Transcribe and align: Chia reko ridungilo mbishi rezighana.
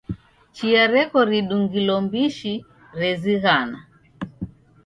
Chia 0.55 0.83
reko 0.93 1.19
ridungilo 1.29 1.95
mbishi 2.05 2.53
rezighana. 2.99 3.79